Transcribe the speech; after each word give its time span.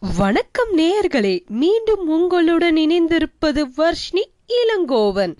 வணக்கம் 0.00 0.76
நேயர்களே 0.76 1.46
மீண்டும் 1.46 2.08
உங்களுடன் 2.08 2.74
இணைந்திருப்பது 2.74 3.60
வர்ஷ்ணி 3.74 4.30
இளங்கோவன். 4.48 5.36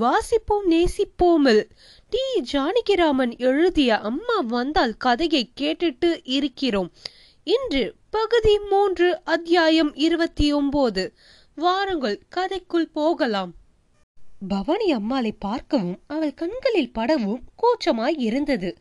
வாசிப்போம் 0.00 0.66
நேசிப்போமில். 0.70 1.70
டி. 2.10 2.42
ஜானகிராமன் 2.52 3.38
எழுதிய 3.38 3.98
அம்மா 3.98 4.40
வந்தால் 4.40 4.96
கதையை 4.96 5.50
கேட்டுட்டு 5.60 6.20
இருக்கிறோம். 6.22 6.92
இன்று 7.44 7.94
பகுதி 8.10 8.58
மூன்று 8.58 9.20
அத்தியாயம் 9.24 9.94
இருபத்தி 9.94 10.52
ஒன்பது 10.52 11.12
வாருங்கள் 11.54 12.22
கதைக்குள் 12.36 12.90
போகலாம். 12.92 13.52
பவானி 14.48 14.92
அம்மாளை 14.92 15.32
பார்க்கவும் 15.32 15.98
அவள் 16.06 16.34
கண்களில் 16.34 16.92
படவும் 16.92 17.42
கூச்சமாய் 17.54 18.18
இருந்தது. 18.18 18.76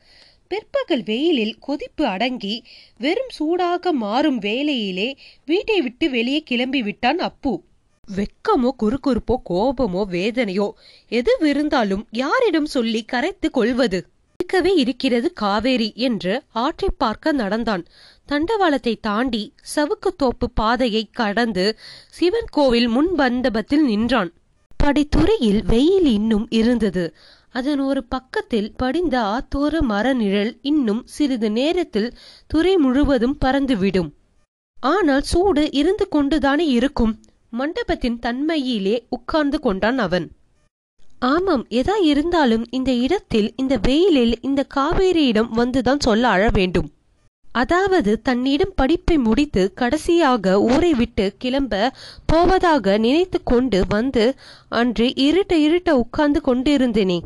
பிற்பகல் 0.51 1.03
வெயிலில் 1.03 1.55
கொதிப்பு 1.59 2.03
அடங்கி 2.05 2.53
வெறும் 2.97 3.33
சூடாக 3.37 3.91
மாறும் 3.93 4.37
வேலையிலே 4.37 5.09
வீட்டை 5.45 5.81
விட்டு 5.81 6.09
வெளியே 6.09 6.39
கிளம்பி 6.43 6.81
விட்டான் 6.81 7.19
அப்பு. 7.19 7.51
வெக்கமோ 8.07 8.69
குறுகுறுப்போ 8.81 9.35
கோபமோ 9.49 10.03
வேதனையோ 10.11 10.67
எது 11.11 11.33
இருந்தாலும் 11.41 12.03
யாரிடம் 12.11 12.65
சொல்லி 12.65 13.01
கரைத்து 13.03 13.49
கொள்வது? 13.51 13.99
இருக்கவே 14.39 14.73
இருக்கிறது 14.75 15.27
காவேரி 15.33 15.89
என்று 15.95 16.33
ஆற்றை 16.63 16.89
பார்க்க 16.97 17.31
நடந்தான். 17.31 17.83
தண்டவாளத்தை 18.29 18.95
தாண்டி 19.01 19.43
சவுக்குத்தோப்பு 19.75 20.49
பாதையை 20.53 21.03
கடந்து 21.11 21.65
சிவன் 22.09 22.51
கோவில் 22.51 22.87
முன் 22.87 23.11
மண்டபத்தில் 23.13 23.85
நின்றான். 23.85 24.31
படித்துறையில் 24.83 25.61
வெயில் 25.63 26.09
இன்னும் 26.17 26.47
இருந்தது. 26.49 27.05
அதன் 27.55 27.79
ஒரு 27.79 28.01
பக்கத்தில் 28.03 28.73
படிந்த 28.77 29.15
ஆத்தோர 29.35 29.79
மர 29.81 30.13
நிழல் 30.13 30.51
இன்னும் 30.61 31.01
சிறிது 31.05 31.49
நேரத்தில் 31.51 32.09
துறை 32.47 32.73
முழுவதும் 32.77 33.37
பறந்துவிடும். 33.45 34.09
ஆனால் 34.77 35.21
சூடு 35.21 35.63
இருந்து 35.71 36.07
கொண்டுதானே 36.07 36.67
இருக்கும். 36.67 37.13
மண்டபத்தின் 37.49 38.19
தன்மையிலே 38.19 38.95
உட்கார்ந்து 39.09 39.59
கொண்டான் 39.59 39.97
அவன். 39.97 40.27
ஆமாம் 41.19 41.65
எதா 41.69 41.95
இருந்தாலும் 42.01 42.65
இந்த 42.69 42.91
இடத்தில் 43.05 43.53
இந்த 43.55 43.77
வெயிலில் 43.81 44.35
இந்த 44.41 44.61
காவேரியிடம் 44.75 45.49
வந்துதான் 45.55 45.99
சொல்ல 45.99 46.27
அழ 46.27 46.43
வேண்டும். 46.53 46.87
அதாவது 47.45 48.11
தன்னிடம் 48.21 48.73
படிப்பை 48.75 49.17
முடித்து 49.17 49.61
கடைசியாக 49.73 50.53
ஊரை 50.61 50.93
விட்டு 50.93 51.25
கிளம்ப 51.37 51.91
போவதாக 52.25 52.97
நினைத்து 52.97 53.39
கொண்டு 53.43 53.79
வந்து 53.89 54.25
அன்று 54.69 55.07
இருட்ட 55.15 55.57
இருட்ட 55.57 55.97
உட்கார்ந்து 55.97 56.41
கொண்டிருந்தேனே. 56.45 57.19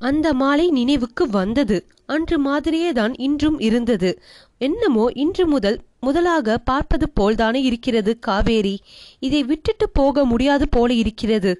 அந்த 0.00 0.32
மாலை 0.32 0.70
நினைவுக்கு 0.70 1.28
வந்தது. 1.30 1.78
அன்று 2.06 2.38
மாதிரியே 2.38 2.92
தான் 2.92 3.14
இன்றும் 3.14 3.58
இருந்தது. 3.58 4.10
என்னமோ 4.58 5.04
இன்று 5.14 5.46
முதல் 5.46 5.78
முதலாக 6.00 6.58
பார்ப்பது 6.58 7.06
போல்தானே 7.20 7.60
இருக்கிறது 7.62 8.18
காவேரி. 8.18 8.76
இதை 9.18 9.44
விட்டுட்டு 9.44 9.88
போக 9.90 10.24
முடியாது 10.24 10.68
போல 10.68 10.92
இருக்கிறது. 10.94 11.52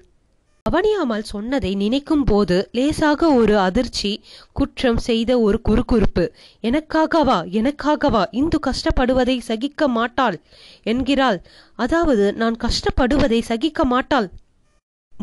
அவனியாமல் 0.65 1.21
சொன்னதை 1.21 1.75
நினைக்கும் 1.75 2.23
போது 2.23 2.69
லேசாக 2.71 3.29
ஒரு 3.33 3.57
அதிர்ச்சி 3.57 4.11
குற்றம் 4.51 4.97
செய்த 4.97 5.39
ஒரு 5.39 5.61
குறுகுறுப்பு 5.69 6.25
எனக்காகவா 6.63 7.37
எனக்காகவா 7.51 8.23
இந்து 8.31 8.59
கஷ்டப்படுவதை 8.67 9.37
சகிக்க 9.39 9.87
மாட்டாள்? 9.87 10.37
என்கிறாள். 10.83 11.39
அதாவது 11.75 12.33
நான் 12.33 12.57
கஷ்டப்படுவதை 12.57 13.41
சகிக்க 13.41 13.85
மாட்டாள். 13.85 14.29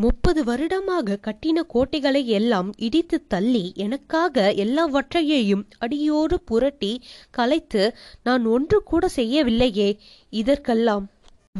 முப்பது 0.01 0.41
வருடமாக 0.43 1.17
கட்டின 1.27 1.63
கோட்டைகளை 1.67 2.21
எல்லாம் 2.27 2.69
இடித்து 2.77 3.17
தள்ளி 3.27 3.63
எனக்காக 3.75 4.53
எல்லாவற்றையையும் 4.55 5.63
அடியோடு 5.79 6.35
புரட்டி 6.39 6.91
கலைத்து 7.31 7.83
நான் 8.23 8.45
ஒன்று 8.45 8.83
கூட 8.83 9.09
செய்யவில்லையே. 9.15 9.89
இதற்கெல்லாம் 10.33 11.05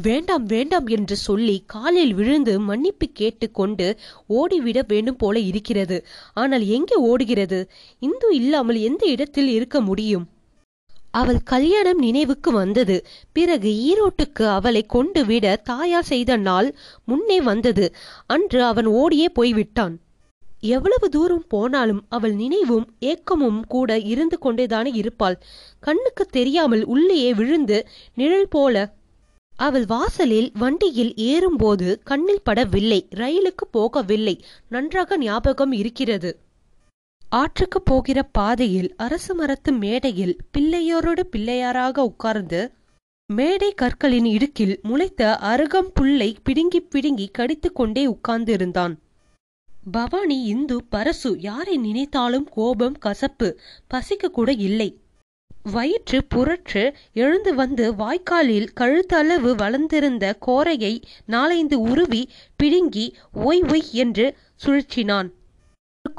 வேண்டாம் 0.02 0.44
வேண்டாம் 0.44 0.86
என்று 0.86 1.16
சொல்லி 1.16 1.56
காலில் 1.66 2.14
விழுந்து 2.14 2.60
மன்னிப்பு 2.60 3.06
கேட்டுக்கொண்டு 3.12 3.86
ஓடிவிட 4.28 4.80
வேண்டும் 4.86 5.16
போல 5.16 5.38
இருக்கிறது. 5.38 5.98
ஆனால் 6.34 6.66
எங்கே 6.66 6.94
ஓடுகிறது? 6.94 7.60
இந்து 8.02 8.28
இல்லாமல் 8.34 8.80
எந்த 8.80 9.06
இடத்தில் 9.06 9.48
இருக்க 9.48 9.80
முடியும்? 9.80 10.26
அவள் 11.10 11.40
கல்யாணம் 11.42 11.98
நினைவுக்கு 11.98 12.52
வந்தது. 12.52 13.06
பிறகு 13.32 13.70
ஈரோட்டுக்கு 13.70 14.42
அவளை 14.42 14.86
கொண்டு 14.86 15.24
விட 15.24 15.56
தாயார் 15.56 16.04
செய்த 16.04 16.36
நாள் 16.36 16.74
முன்னே 17.04 17.40
வந்தது. 17.40 17.94
அன்று 18.26 18.64
அவன் 18.64 18.86
ஓடியே 18.86 19.28
போய்விட்டான். 19.28 19.98
எவ்வளவு 20.60 21.08
தூரம் 21.08 21.44
போனாலும் 21.48 22.04
அவள் 22.08 22.32
நினைவும் 22.32 22.86
ஏக்கமும் 23.00 23.66
கூட 23.66 23.98
இருந்து 23.98 24.38
கொண்டேதானே 24.42 24.94
இருப்பாள். 24.94 25.36
கண்ணுக்கு 25.80 26.26
தெரியாமல் 26.26 26.84
உள்ளேயே 26.84 27.34
விழுந்து 27.34 27.86
நிழல் 28.14 28.48
போல 28.48 28.98
அவள் 29.52 29.84
வாசலில் 29.84 30.50
வண்டியில் 30.54 31.14
ஏறும்போது 31.14 32.00
கண்ணில் 32.04 32.46
படவில்லை. 32.50 33.00
ரயிலுக்கு 33.14 33.64
போகவில்லை. 33.72 34.38
நன்றாக 34.68 35.18
ஞாபகம் 35.18 35.72
இருக்கிறது. 35.72 36.30
ஆற்றுக்கு 37.30 37.82
போகிற 37.82 38.22
பாதையில் 38.22 38.94
அரசு 38.96 39.34
மரத்து 39.34 39.72
மேடையில் 39.72 40.36
பிள்ளையோரோடு 40.52 41.20
பிள்ளையாராக 41.20 42.04
உட்கார்ந்து 42.04 42.60
மேடை 43.26 43.74
கற்களின் 43.74 44.24
இடுக்கில் 44.24 44.80
முளைத்த 44.82 45.38
அருகம் 45.42 45.90
புல்லை 45.94 46.36
பிடுங்கி 46.44 46.80
பிடுங்கி 46.80 47.26
கடித்து 47.30 47.72
கொண்டே 47.72 48.02
உட்கார்ந்திருந்தான். 48.06 48.94
பவானி 49.90 50.42
இந்து 50.44 50.76
பரசு 50.92 51.30
யாரை 51.38 51.76
நினைத்தாலும் 51.76 52.48
கோபம் 52.50 52.98
கசப்பு 52.98 53.48
பசிக்கு 53.94 54.30
கூட 54.30 54.52
இல்லை. 54.52 54.90
வயிற்று 55.62 56.18
புரற்று 56.34 56.94
எழுந்து 57.12 57.54
வந்து 57.54 57.94
வாய்க்காலில் 57.94 58.68
கழுத்தளவு 58.80 59.50
வளர்ந்திருந்த 59.54 60.36
கோரையை 60.46 60.94
நாலைந்து 61.26 61.80
உருவி 61.80 62.28
பிடுங்கி 62.56 63.06
ஒய் 63.44 63.62
ஒய் 63.72 63.90
என்று 63.90 64.36
சுழற்றினான். 64.66 65.30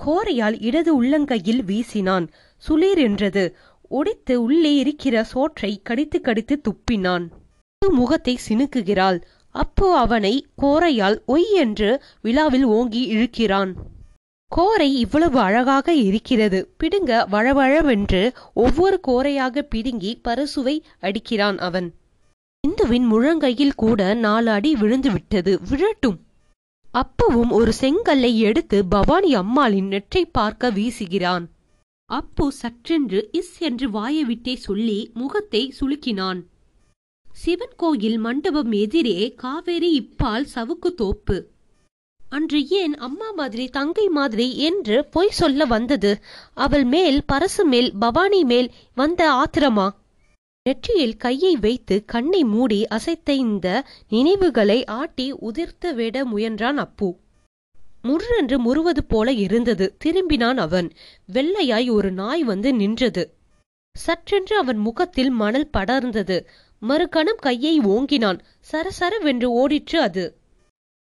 கோரையால் 0.06 0.58
இடது 0.60 1.04
உள்ளங்கையில் 1.04 1.62
வீசினான். 1.64 2.28
சுளீர் 2.70 2.98
என்றது. 2.98 3.56
ஒடித்து 3.90 4.42
உள்ளே 4.42 4.76
இருக்கிற 4.76 5.24
சோற்றை 5.24 5.82
கடித்து 5.84 6.22
கடித்து 6.22 6.62
துப்பினான். 6.62 7.28
முகத்தை 7.94 8.38
சினுக்குகிறாள் 8.50 9.22
அப்போ 9.56 9.98
அவனை 9.98 10.48
கோரையால் 10.62 11.18
ஒய் 11.28 11.50
என்று 11.54 12.04
விழாவில் 12.22 12.64
ஓங்கி 12.64 13.02
இழுக்கிறான். 13.16 13.72
கோரை 14.52 14.90
இவ்வளவு 14.96 15.40
அழகாக 15.40 15.94
இருக்கிறது. 15.94 16.60
பிடுங்க 16.78 17.28
வழவழவென்று 17.32 18.34
ஒவ்வொரு 18.54 19.00
கோரையாக 19.08 19.62
பிடுங்கி 19.62 20.22
பரசுவை 20.28 20.76
அடிக்கிறான் 21.02 21.58
அவன். 21.58 21.94
இந்துவின் 22.68 23.06
முழங்கையில் 23.14 23.76
கூட 23.76 24.14
நாலு 24.14 24.52
அடி 24.52 24.76
விழுந்து 24.76 25.12
விட்டது 25.12 25.60
விழட்டும். 25.70 26.20
அப்புவும் 26.94 27.52
ஒரு 27.52 27.74
செங்கல்லை 27.74 28.38
எடுத்து 28.38 28.86
பவானி 28.86 29.36
அம்மாளின் 29.36 29.88
நெற்றை 29.88 30.26
பார்க்க 30.26 30.72
வீசுகிறான். 30.72 31.46
அப்பு 32.10 32.52
சற்றென்று 32.62 33.20
இஸ் 33.32 33.60
என்று 33.60 33.90
வாயை 33.90 34.24
விட்டே 34.24 34.56
சொல்லி 34.56 35.12
முகத்தை 35.14 35.74
சுளுக்கினான். 35.80 36.42
சிவன் 37.26 37.76
கோயில் 37.76 38.18
மண்டபம் 38.18 38.72
எதிரே 38.72 39.34
காவேரி 39.36 39.92
இப்பால் 40.00 40.48
சவுக்கு 40.56 40.90
தோப்பு. 40.96 41.38
அன்று 42.22 42.68
ஏன் 42.68 42.96
அம்மா 42.96 43.32
மாதிரி 43.32 43.68
தங்கை 43.68 44.10
மாதிரி 44.10 44.58
என்று 44.58 45.06
பொய் 45.06 45.30
சொல்ல 45.30 45.66
வந்தது? 45.66 46.12
அவள் 46.54 46.84
மேல் 46.84 47.22
பரசு 47.34 47.64
மேல் 47.64 47.92
பவானி 48.00 48.44
மேல் 48.44 48.72
வந்த 48.94 49.32
ஆத்திரமா? 49.34 49.88
நெற்றியில் 50.64 51.18
கையை 51.18 51.56
வைத்து 51.56 52.06
கண்ணை 52.06 52.44
மூடி 52.44 52.88
அசைத்த 52.92 53.30
இந்த 53.30 53.84
நினைவுகளை 54.10 54.86
ஆட்டி 54.86 55.34
உதிர்த்து 55.34 55.94
விட 55.94 56.26
முயன்றான் 56.26 56.78
அப்பு. 56.78 57.16
முர்ரென்று 58.04 58.58
முறுவது 58.58 59.04
போல 59.04 59.32
இருந்தது. 59.32 59.96
திரும்பினான் 60.06 60.58
அவன். 60.58 60.92
வெள்ளையாய் 61.34 61.92
ஒரு 61.92 62.12
நாய் 62.12 62.44
வந்து 62.44 62.74
நின்றது. 62.74 63.36
சற்றென்று 63.96 64.54
அவன் 64.54 64.78
முகத்தில் 64.78 65.30
மணல் 65.30 65.70
படர்ந்தது. 65.78 66.46
மறுகணம் 66.82 67.42
கையை 67.42 67.80
ஓங்கினான். 67.80 68.40
சரசரவென்று 68.72 69.50
ஓடிற்று 69.62 69.96
அது. 69.96 70.38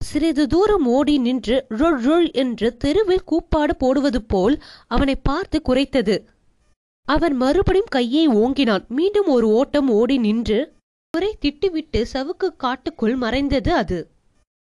சிறிது 0.03 0.47
தூரம் 0.47 0.85
ஓடி 0.85 1.17
நின்று 1.17 1.65
ரொள் 1.69 2.01
ரொள் 2.01 2.31
என்று 2.31 2.77
தெருவில் 2.77 3.23
கூப்பாடு 3.23 3.75
போடுவது 3.75 4.21
போல் 4.21 4.63
அவனை 4.87 5.15
பார்த்து 5.15 5.61
குறைத்தது. 5.65 6.17
அவன் 7.07 7.35
மறுபடியும் 7.35 7.89
கையை 7.89 8.27
ஓங்கினான். 8.27 8.87
மீண்டும் 8.87 9.27
ஒரு 9.27 9.47
ஓட்டம் 9.49 9.89
ஓடி 9.89 10.17
நின்று 10.17 10.59
குறை 11.13 11.37
திட்டுவிட்டு 11.39 11.99
சவுக்கு 12.13 12.47
காட்டுக்குள் 12.57 13.15
மறைந்தது 13.15 13.73
அது. 13.73 13.99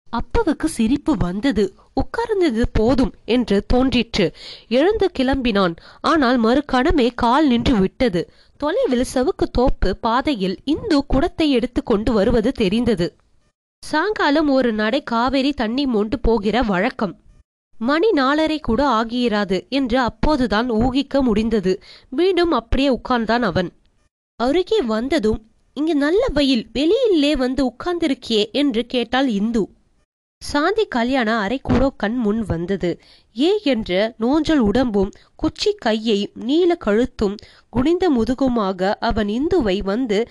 அப்பவுக்கு 0.08 0.64
சிரிப்பு 0.64 1.17
வந்தது. 1.17 1.64
உட்கார்ந்தது 2.00 2.62
போதும் 2.73 3.12
என்று 3.25 3.56
தோன்றிற்று. 3.67 4.26
எழுந்து 4.69 5.11
கிளம்பினான். 5.19 5.75
ஆனால் 6.00 6.38
மறுகணமே 6.44 7.08
கால் 7.14 7.46
நின்று 7.46 7.75
விட்டது. 7.76 8.31
தொலைவில் 8.56 9.05
சவுக்கு 9.14 9.46
தோப்பு 9.52 9.96
பாதையில் 9.96 10.56
இந்து 10.64 10.99
குடத்தை 11.06 11.50
எடுத்து 11.50 11.82
கொண்டு 11.82 12.12
வருவது 12.12 12.52
தெரிந்தது. 12.52 13.08
சாயங்காலம் 13.82 14.49
ஒரு 14.49 14.73
நடை 14.73 15.00
காவேரி 15.02 15.52
தண்ணி 15.52 15.87
மொண்டு 15.87 16.19
போகிற 16.19 16.62
வழக்கம். 16.62 17.14
மணி 17.80 18.08
நாலரை 18.10 18.60
கூட 18.60 18.88
ஆகியிராது 18.88 19.69
என்று 19.69 19.98
அப்போதுதான் 20.00 20.70
ஊகிக்க 20.70 21.22
முடிந்தது. 21.22 21.82
மீண்டும் 22.10 22.50
அப்படியே 22.50 22.90
உட்கார்ந்தான் 22.90 23.40
அவன். 23.40 23.70
அருகே 24.36 24.80
வந்ததும் 24.80 25.40
இங்கு 25.75 25.94
நல்ல 25.94 26.22
வெயில் 26.32 26.70
வெளியிலே 26.72 27.36
வந்து 27.36 27.62
உட்கார்ந்திருக்கியே 27.66 28.50
என்று 28.50 28.86
கேட்டாள் 28.86 29.28
இந்து. 29.28 29.62
சாந்தி 30.42 30.84
கல்யாண 30.84 31.46
அரைக்கூடோ 31.46 31.88
கண் 31.96 32.16
முன் 32.16 32.42
வந்தது. 32.44 33.00
ஏ 33.36 33.60
என்ற 33.62 34.14
நோஞ்சல் 34.19 34.58
உடம்பும் 34.58 35.10
குச்சி 35.36 35.72
கையை 35.75 36.32
நீல 36.34 36.76
கழுத்தும் 36.84 37.34
குனிந்த 37.69 38.10
முதுகுமாக 38.10 38.90
அவன் 39.00 39.28
இந்துவை 39.28 39.82
வந்து 39.82 40.28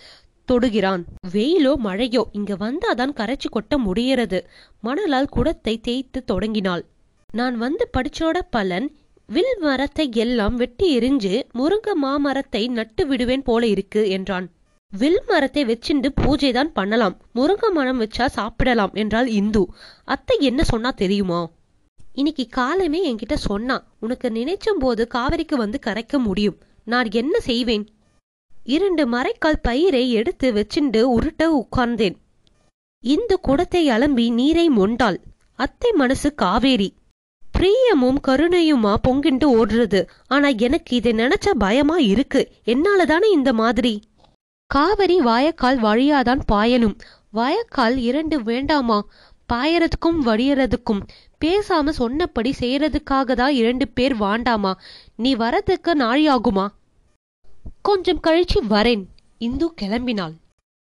தொடுகிறான். 0.47 1.03
வெயிலோ 1.33 1.73
மழையோ 1.75 2.23
இங்க 2.31 2.55
வந்தாதான் 2.55 3.13
கரைச்சு 3.13 3.49
கொட்ட 3.51 3.77
முடியறது 3.77 4.41
மணலால் 4.83 5.29
குடத்தை 5.29 5.79
தேய்த்து 5.79 6.23
தொடங்கினாள். 6.23 6.85
நான் 7.33 7.56
வந்து 7.57 7.89
படிச்சோட 7.97 8.38
பலன் 8.50 8.88
வில் 9.29 9.56
மரத்தை 9.59 10.06
எல்லாம் 10.13 10.56
வெட்டி 10.56 10.88
எரிஞ்சு 10.97 11.31
முருங்க 11.53 11.95
மாமரத்தை 11.95 12.62
நட்டு 12.68 13.03
விடுவேன் 13.07 13.44
போல 13.44 13.68
இருக்கு 13.68 14.09
என்றான். 14.09 14.45
வில் 14.94 15.21
மரத்தை 15.27 15.63
வச்சிண்டு 15.65 16.09
பூஜை 16.15 16.51
தான் 16.51 16.71
பண்ணலாம். 16.71 17.15
முருங்க 17.33 17.71
மரம் 17.71 18.00
வச்சா 18.00 18.25
சாப்பிடலாம் 18.25 18.94
என்றால் 18.94 19.27
இந்து. 19.27 19.63
அத்தை 20.03 20.38
என்ன 20.39 20.63
சொன்னா 20.63 20.91
தெரியுமா? 20.91 21.41
இன்னைக்கு 22.13 22.45
காலமே 22.50 23.00
என்கிட்ட 23.09 23.33
சொன்னா 23.33 23.75
உனக்கு 24.00 24.30
நினைச்சும் 24.30 24.80
போது 24.80 25.07
காவிரிக்கு 25.07 25.56
வந்து 25.56 25.80
கரைக்க 25.80 26.19
முடியும். 26.19 26.57
நான் 26.83 27.09
என்ன 27.12 27.39
செய்வேன்? 27.39 27.85
இரண்டு 28.65 29.03
மரைக்கால் 29.07 29.59
பயிரை 29.62 30.12
எடுத்து 30.12 30.47
வச்சிண்டு 30.53 31.01
உருட்ட 31.15 31.44
உட்கார்ந்தேன். 31.59 32.15
இந்த 33.03 33.35
குடத்தை 33.35 33.89
அலம்பி 33.89 34.31
நீரை 34.31 34.69
மொண்டாள். 34.69 35.19
அத்தை 35.56 35.91
மனசு 35.91 36.33
காவேரி. 36.35 36.89
பிரியமும் 37.59 38.18
கருணையுமா 38.27 38.95
பொங்கிண்டு 39.07 39.45
ஓடுறது? 39.45 40.07
ஆனா 40.27 40.48
எனக்கு 40.48 40.95
இதை 40.95 41.12
நினைச்சா 41.12 41.50
பயமா 41.57 41.98
இருக்கு. 41.98 42.51
என்னாலதானே 42.65 43.31
இந்த 43.31 43.54
மாதிரி? 43.54 44.01
காவிரி 44.65 45.19
வாயக்கால் 45.19 45.81
வழியாதான் 45.81 46.39
பாயணும். 46.51 47.00
வாயக்கால் 47.31 47.98
இரண்டு 47.98 48.44
வேண்டாமா? 48.44 49.06
பாயறதுக்கும் 49.54 50.21
வடியறதுக்கும். 50.25 51.01
பேசாம 51.45 51.89
சொன்னபடி 51.89 52.54
செய்யறதுக்காக 52.59 53.33
தான் 53.33 53.54
இரண்டு 53.54 53.88
பேர் 53.88 54.15
வாண்டாமா? 54.15 54.74
நீ 55.15 55.36
வரதுக்கு 55.36 55.94
நாழியாகுமா? 56.00 56.68
கொஞ்சம் 57.81 58.19
கழிச்சு 58.27 58.59
வரேன். 58.69 59.06
இந்து 59.38 59.74
கிளம்பினாள். 59.81 60.33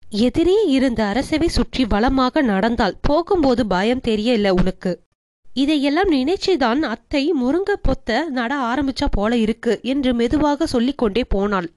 எதிரே 0.10 0.66
இருந்த 0.66 1.06
அரசவை 1.06 1.48
சுற்றி 1.48 1.86
வளமாக 1.86 2.42
நடந்தாள் 2.42 2.96
போகும்போது 3.02 3.68
பயம் 3.68 4.02
தெரியல 4.08 4.50
உனக்கு. 4.50 5.06
இதையெல்லாம் 5.62 6.12
நினைச்சுதான் 6.12 6.82
அத்தை 6.94 7.34
முருங்க 7.42 7.72
பொத்த 7.82 8.18
நட 8.30 8.54
ஆரம்பிச்சா 8.70 9.08
போல 9.12 9.38
இருக்கு 9.38 9.74
என்று 9.84 10.12
மெதுவாக 10.14 10.68
சொல்லிக்கொண்டே 10.68 11.24
போனாள். 11.28 11.68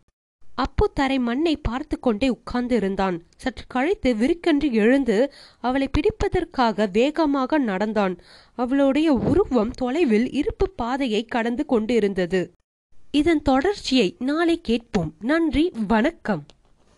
அப்பு 0.54 0.86
தரை 0.94 1.18
மண்ணை 1.18 1.52
பார்த்து 1.56 1.96
கொண்டே 2.00 2.28
உட்கார்ந்து 2.28 2.76
இருந்தான். 2.76 3.16
சற்று 3.36 3.64
கழித்து 3.68 4.10
விருக்கென்று 4.14 4.68
எழுந்து 4.72 5.16
அவளை 5.60 5.88
பிடிப்பதற்காக 5.96 6.88
வேகமாக 6.92 7.58
நடந்தான். 7.58 8.14
அவளுடைய 8.58 9.12
உருவம் 9.30 9.70
தொலைவில் 9.70 10.28
இருப்பு 10.32 10.68
பாதையை 10.70 11.22
கடந்து 11.24 11.66
கொண்டிருந்தது. 11.66 12.42
இதன் 13.12 13.42
தொடர்ச்சியை 13.42 14.08
நாளை 14.18 14.60
கேட்போம். 14.60 15.12
நன்றி 15.20 15.64
வணக்கம். 15.88 16.42